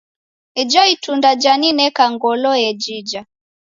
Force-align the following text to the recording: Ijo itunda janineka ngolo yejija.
Ijo 0.61 0.81
itunda 0.95 1.29
janineka 1.43 2.03
ngolo 2.13 2.51
yejija. 2.63 3.21